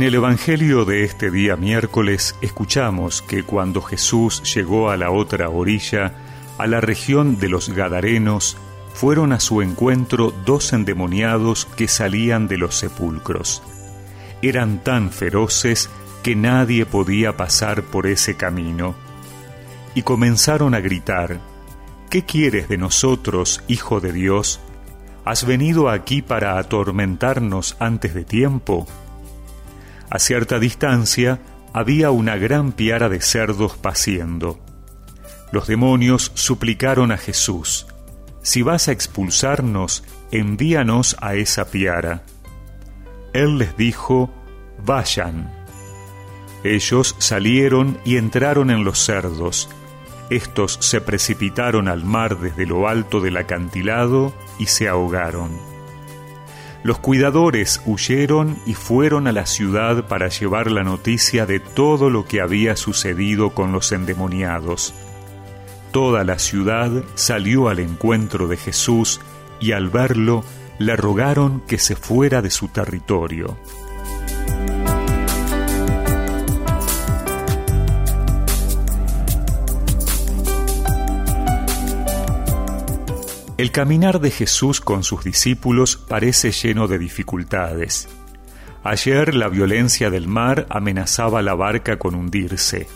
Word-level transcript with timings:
En 0.00 0.06
el 0.06 0.14
Evangelio 0.14 0.86
de 0.86 1.04
este 1.04 1.30
día 1.30 1.56
miércoles 1.56 2.34
escuchamos 2.40 3.20
que 3.20 3.42
cuando 3.42 3.82
Jesús 3.82 4.42
llegó 4.54 4.88
a 4.88 4.96
la 4.96 5.10
otra 5.10 5.50
orilla, 5.50 6.14
a 6.56 6.66
la 6.66 6.80
región 6.80 7.38
de 7.38 7.50
los 7.50 7.68
Gadarenos, 7.68 8.56
fueron 8.94 9.34
a 9.34 9.40
su 9.40 9.60
encuentro 9.60 10.32
dos 10.46 10.72
endemoniados 10.72 11.66
que 11.76 11.86
salían 11.86 12.48
de 12.48 12.56
los 12.56 12.76
sepulcros. 12.76 13.62
Eran 14.40 14.82
tan 14.82 15.10
feroces 15.10 15.90
que 16.22 16.34
nadie 16.34 16.86
podía 16.86 17.36
pasar 17.36 17.82
por 17.82 18.06
ese 18.06 18.38
camino. 18.38 18.94
Y 19.94 20.00
comenzaron 20.00 20.74
a 20.74 20.80
gritar, 20.80 21.40
¿Qué 22.08 22.24
quieres 22.24 22.70
de 22.70 22.78
nosotros, 22.78 23.62
Hijo 23.68 24.00
de 24.00 24.12
Dios? 24.14 24.60
¿Has 25.26 25.44
venido 25.44 25.90
aquí 25.90 26.22
para 26.22 26.56
atormentarnos 26.56 27.76
antes 27.80 28.14
de 28.14 28.24
tiempo? 28.24 28.86
A 30.10 30.18
cierta 30.18 30.58
distancia 30.58 31.40
había 31.72 32.10
una 32.10 32.36
gran 32.36 32.72
piara 32.72 33.08
de 33.08 33.20
cerdos 33.20 33.76
paciendo. 33.76 34.58
Los 35.52 35.68
demonios 35.68 36.32
suplicaron 36.34 37.12
a 37.12 37.16
Jesús, 37.16 37.86
Si 38.42 38.62
vas 38.62 38.88
a 38.88 38.92
expulsarnos, 38.92 40.02
envíanos 40.32 41.16
a 41.20 41.34
esa 41.34 41.70
piara. 41.70 42.24
Él 43.32 43.58
les 43.58 43.76
dijo, 43.76 44.32
Vayan. 44.84 45.52
Ellos 46.64 47.14
salieron 47.18 47.98
y 48.04 48.16
entraron 48.16 48.70
en 48.70 48.82
los 48.82 48.98
cerdos. 48.98 49.68
Estos 50.28 50.78
se 50.80 51.00
precipitaron 51.00 51.88
al 51.88 52.04
mar 52.04 52.38
desde 52.38 52.66
lo 52.66 52.88
alto 52.88 53.20
del 53.20 53.36
acantilado 53.36 54.34
y 54.58 54.66
se 54.66 54.88
ahogaron. 54.88 55.69
Los 56.82 56.98
cuidadores 56.98 57.82
huyeron 57.84 58.58
y 58.64 58.74
fueron 58.74 59.26
a 59.26 59.32
la 59.32 59.44
ciudad 59.44 60.08
para 60.08 60.28
llevar 60.28 60.70
la 60.70 60.82
noticia 60.82 61.44
de 61.44 61.60
todo 61.60 62.08
lo 62.08 62.24
que 62.24 62.40
había 62.40 62.74
sucedido 62.76 63.50
con 63.50 63.72
los 63.72 63.92
endemoniados. 63.92 64.94
Toda 65.92 66.24
la 66.24 66.38
ciudad 66.38 66.90
salió 67.16 67.68
al 67.68 67.80
encuentro 67.80 68.48
de 68.48 68.56
Jesús 68.56 69.20
y 69.60 69.72
al 69.72 69.90
verlo 69.90 70.42
le 70.78 70.96
rogaron 70.96 71.60
que 71.60 71.78
se 71.78 71.96
fuera 71.96 72.40
de 72.40 72.50
su 72.50 72.68
territorio. 72.68 73.58
El 83.60 83.72
caminar 83.72 84.20
de 84.20 84.30
Jesús 84.30 84.80
con 84.80 85.04
sus 85.04 85.22
discípulos 85.22 85.98
parece 85.98 86.50
lleno 86.50 86.88
de 86.88 86.98
dificultades. 86.98 88.08
Ayer 88.84 89.34
la 89.34 89.50
violencia 89.50 90.08
del 90.08 90.28
mar 90.28 90.66
amenazaba 90.70 91.42
la 91.42 91.52
barca 91.52 91.98
con 91.98 92.14
hundirse. 92.14 92.88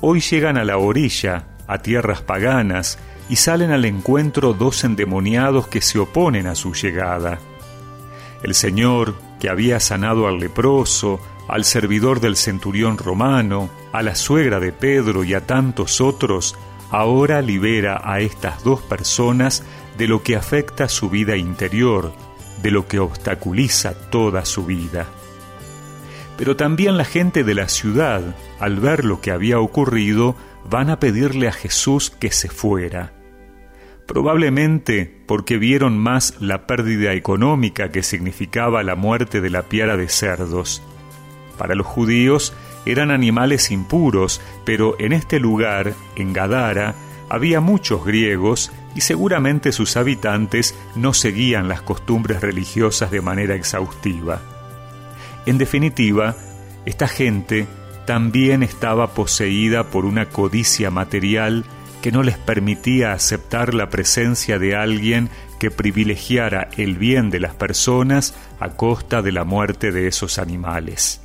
Hoy 0.00 0.20
llegan 0.20 0.56
a 0.56 0.64
la 0.64 0.78
orilla, 0.78 1.58
a 1.66 1.80
tierras 1.82 2.22
paganas, 2.22 2.98
y 3.28 3.36
salen 3.36 3.70
al 3.70 3.84
encuentro 3.84 4.54
dos 4.54 4.82
endemoniados 4.82 5.68
que 5.68 5.82
se 5.82 5.98
oponen 5.98 6.46
a 6.46 6.54
su 6.54 6.72
llegada. 6.72 7.38
El 8.42 8.54
Señor, 8.54 9.14
que 9.40 9.50
había 9.50 9.78
sanado 9.78 10.26
al 10.26 10.38
leproso, 10.38 11.20
al 11.48 11.64
servidor 11.66 12.20
del 12.20 12.36
centurión 12.36 12.96
romano, 12.96 13.68
a 13.92 14.00
la 14.00 14.14
suegra 14.14 14.58
de 14.58 14.72
Pedro 14.72 15.22
y 15.22 15.34
a 15.34 15.46
tantos 15.46 16.00
otros, 16.00 16.56
ahora 16.90 17.42
libera 17.42 18.00
a 18.04 18.20
estas 18.20 18.64
dos 18.64 18.80
personas 18.80 19.62
de 20.02 20.08
lo 20.08 20.24
que 20.24 20.34
afecta 20.34 20.88
su 20.88 21.10
vida 21.10 21.36
interior, 21.36 22.12
de 22.60 22.72
lo 22.72 22.88
que 22.88 22.98
obstaculiza 22.98 23.94
toda 24.10 24.44
su 24.44 24.66
vida. 24.66 25.06
Pero 26.36 26.56
también 26.56 26.96
la 26.96 27.04
gente 27.04 27.44
de 27.44 27.54
la 27.54 27.68
ciudad, 27.68 28.34
al 28.58 28.80
ver 28.80 29.04
lo 29.04 29.20
que 29.20 29.30
había 29.30 29.60
ocurrido, 29.60 30.34
van 30.68 30.90
a 30.90 30.98
pedirle 30.98 31.46
a 31.46 31.52
Jesús 31.52 32.10
que 32.10 32.32
se 32.32 32.48
fuera. 32.48 33.12
Probablemente 34.08 35.22
porque 35.28 35.56
vieron 35.56 35.98
más 35.98 36.34
la 36.40 36.66
pérdida 36.66 37.12
económica 37.12 37.92
que 37.92 38.02
significaba 38.02 38.82
la 38.82 38.96
muerte 38.96 39.40
de 39.40 39.50
la 39.50 39.62
piara 39.62 39.96
de 39.96 40.08
cerdos. 40.08 40.82
Para 41.56 41.76
los 41.76 41.86
judíos 41.86 42.52
eran 42.86 43.12
animales 43.12 43.70
impuros, 43.70 44.40
pero 44.64 44.96
en 44.98 45.12
este 45.12 45.38
lugar, 45.38 45.94
en 46.16 46.32
Gadara, 46.32 46.96
había 47.28 47.60
muchos 47.60 48.04
griegos 48.04 48.72
y 48.94 49.00
seguramente 49.00 49.72
sus 49.72 49.96
habitantes 49.96 50.74
no 50.94 51.14
seguían 51.14 51.68
las 51.68 51.82
costumbres 51.82 52.40
religiosas 52.40 53.10
de 53.10 53.20
manera 53.20 53.54
exhaustiva. 53.54 54.40
En 55.46 55.58
definitiva, 55.58 56.36
esta 56.84 57.08
gente 57.08 57.66
también 58.06 58.62
estaba 58.62 59.14
poseída 59.14 59.84
por 59.84 60.04
una 60.04 60.28
codicia 60.28 60.90
material 60.90 61.64
que 62.02 62.12
no 62.12 62.22
les 62.22 62.36
permitía 62.36 63.12
aceptar 63.12 63.74
la 63.74 63.88
presencia 63.88 64.58
de 64.58 64.74
alguien 64.74 65.30
que 65.60 65.70
privilegiara 65.70 66.68
el 66.76 66.98
bien 66.98 67.30
de 67.30 67.38
las 67.38 67.54
personas 67.54 68.34
a 68.58 68.70
costa 68.70 69.22
de 69.22 69.30
la 69.30 69.44
muerte 69.44 69.92
de 69.92 70.08
esos 70.08 70.38
animales. 70.38 71.20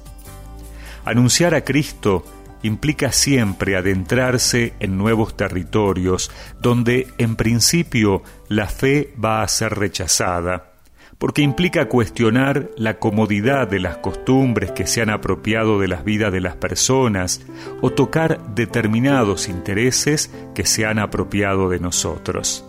Anunciar 1.04 1.56
a 1.56 1.62
Cristo 1.62 2.24
implica 2.64 3.12
siempre 3.12 3.76
adentrarse 3.76 4.74
en 4.80 4.98
nuevos 4.98 5.36
territorios 5.38 6.32
donde 6.62 7.08
en 7.18 7.36
principio 7.36 8.24
la 8.50 8.68
fe 8.68 9.14
va 9.24 9.42
a 9.42 9.48
ser 9.48 9.76
rechazada, 9.76 10.74
porque 11.18 11.42
implica 11.42 11.90
cuestionar 11.90 12.70
la 12.78 13.00
comodidad 13.00 13.68
de 13.68 13.80
las 13.80 13.98
costumbres 13.98 14.72
que 14.72 14.88
se 14.88 15.02
han 15.02 15.10
apropiado 15.10 15.80
de 15.80 15.88
las 15.88 16.04
vidas 16.04 16.32
de 16.32 16.42
las 16.42 16.56
personas 16.56 17.42
o 17.82 17.92
tocar 17.92 18.54
determinados 18.54 19.50
intereses 19.50 20.32
que 20.54 20.66
se 20.66 20.86
han 20.86 21.00
apropiado 21.00 21.70
de 21.70 21.80
nosotros. 21.80 22.64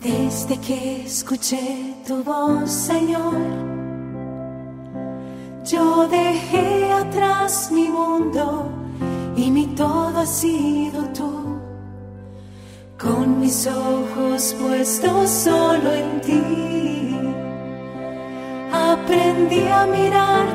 Desde 0.00 0.60
que 0.60 1.04
escuché 1.04 1.94
tu 2.06 2.22
voz, 2.22 2.70
Señor, 2.70 3.85
yo 5.66 6.06
dejé 6.06 6.92
atrás 6.92 7.70
mi 7.72 7.88
mundo 7.88 8.68
y 9.36 9.50
mi 9.50 9.66
todo 9.74 10.20
ha 10.20 10.26
sido 10.26 11.02
tú. 11.08 11.58
Con 12.98 13.40
mis 13.40 13.66
ojos 13.66 14.54
puestos 14.60 15.28
solo 15.28 15.92
en 15.92 16.20
ti. 16.20 17.18
Aprendí 18.72 19.66
a 19.66 19.86
mirar 19.86 20.45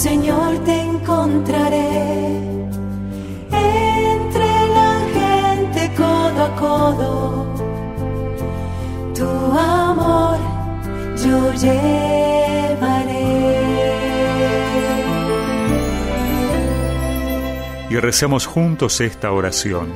Señor, 0.00 0.58
te 0.64 0.80
encontraré 0.80 2.32
entre 3.52 4.48
la 4.78 4.92
gente 5.12 5.90
codo 5.94 6.42
a 6.42 6.56
codo. 6.56 7.54
Tu 9.14 9.28
amor 9.28 10.38
yo 11.22 11.52
llevaré. 11.52 13.10
Y 17.90 17.96
recemos 17.96 18.46
juntos 18.46 19.02
esta 19.02 19.32
oración. 19.32 19.92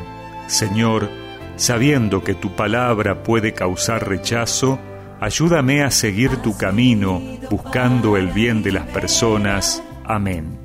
Señor, 0.49 1.09
sabiendo 1.57 2.23
que 2.23 2.35
tu 2.35 2.55
palabra 2.55 3.23
puede 3.23 3.55
causar 3.55 4.07
rechazo, 4.07 4.79
ayúdame 5.19 5.83
a 5.83 5.91
seguir 5.91 6.43
tu 6.43 6.55
camino 6.59 7.23
buscando 7.49 8.19
el 8.19 8.27
bien 8.33 8.63
de 8.63 8.73
las 8.73 8.87
personas 8.89 9.83
Amén. 10.05 10.59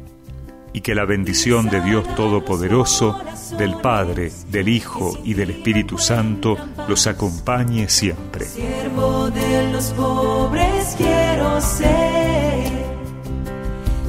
Y 0.74 0.82
que 0.82 0.94
la 0.94 1.06
bendición 1.06 1.70
de 1.70 1.82
Dios 1.82 2.16
Todopoderoso, 2.16 3.20
del 3.58 3.76
Padre, 3.76 4.32
del 4.50 4.68
Hijo 4.70 5.18
y 5.24 5.34
del 5.34 5.50
Espíritu 5.52 5.98
Santo 5.98 6.58
los 6.88 7.08
acompañe 7.08 7.90
siempre. 7.90 8.46
Siervo 8.46 9.30
de 9.32 9.72
los 9.72 9.86
pobres 9.92 10.96
quiero 10.98 11.60
ser, 11.62 12.72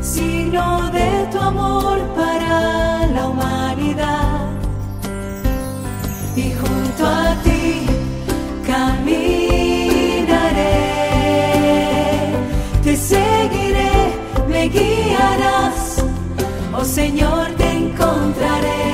signo 0.02 0.90
de 0.90 1.28
tu 1.32 1.38
amor 1.38 1.98
para 2.14 3.06
la 3.06 3.28
humanidad. 3.28 4.50
Y 6.36 6.52
junto 6.52 7.06
a 7.06 7.19
oh 16.74 16.84
Señor, 16.84 17.46
te 17.56 17.70
encontraré. 17.70 18.89